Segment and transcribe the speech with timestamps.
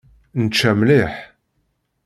[0.39, 1.13] Nečča mliḥ.